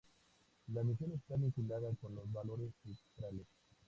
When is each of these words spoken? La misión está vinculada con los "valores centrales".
La 0.73 0.81
misión 0.83 1.11
está 1.11 1.35
vinculada 1.35 1.87
con 2.01 2.15
los 2.15 2.31
"valores 2.31 2.71
centrales". 2.83 3.45